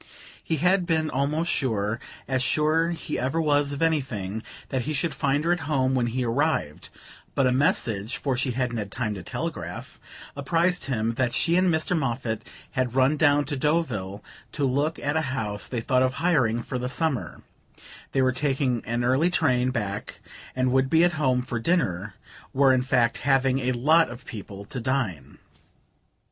[0.43, 4.95] He had been almost sure as sure as he ever was of anything that he
[4.95, 6.89] should find her at home when he arrived;
[7.35, 9.99] but a message (for she hadn't had time to telegraph)
[10.35, 11.95] apprised him that she and Mr.
[11.95, 12.41] Moffatt
[12.71, 16.79] had run down to Deauville to look at a house they thought of hiring for
[16.79, 17.43] the summer;
[18.11, 20.19] they were taking an early train back,
[20.55, 22.15] and would be at home for dinner
[22.53, 25.37] were in fact having a lot of people to dine.